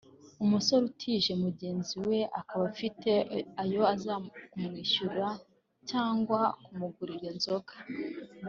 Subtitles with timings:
[0.43, 3.11] umusore utije mugenzi we akaba afite
[3.63, 4.15] ayo aza
[4.49, 5.27] kumwishyura
[5.89, 7.73] cyangwa kumugurira inzoga